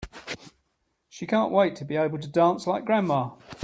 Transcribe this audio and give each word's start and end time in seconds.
She 1.09 1.27
can't 1.27 1.51
wait 1.51 1.75
to 1.75 1.85
be 1.85 1.95
able 1.95 2.17
to 2.17 2.27
dance 2.27 2.65
like 2.65 2.85
grandma! 2.85 3.35